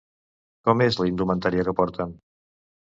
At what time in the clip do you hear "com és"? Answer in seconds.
0.69-0.97